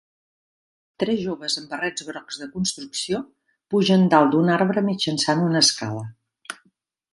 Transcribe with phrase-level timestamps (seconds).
[1.01, 3.21] Tres joves amb barrets grocs de construcció
[3.75, 6.05] pugen dalt d'un arbre mitjançant una escala.